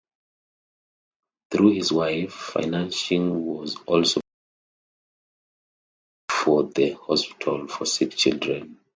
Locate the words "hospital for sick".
7.05-8.15